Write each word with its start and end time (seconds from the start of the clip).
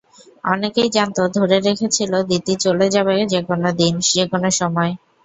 অনেকেই 0.43 0.89
জানত, 0.91 1.17
ধরে 1.37 1.57
রেখেছিল 1.59 2.11
দিতি 2.29 2.53
চলে 2.63 2.85
যাবে 2.95 3.13
যেকোনো 3.33 3.69
দিন, 3.79 3.93
যেকোনো 4.09 4.49
সময়। 4.59 4.91